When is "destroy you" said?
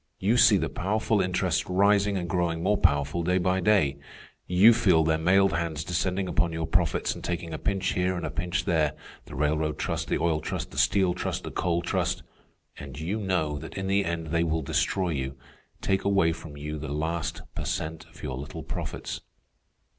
14.63-15.37